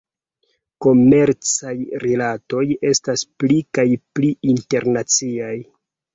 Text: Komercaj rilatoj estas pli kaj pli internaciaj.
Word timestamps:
Komercaj 0.85 1.73
rilatoj 2.05 2.63
estas 2.93 3.25
pli 3.45 3.61
kaj 3.81 3.87
pli 4.17 4.33
internaciaj. 4.57 5.55